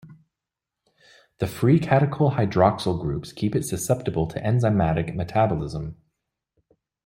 [1.37, 5.95] The free catechol hydroxyl groups keep it susceptible to enzymatic metabolism.